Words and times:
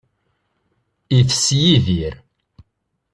Itess 1.17 1.47
Yidir 1.61 2.15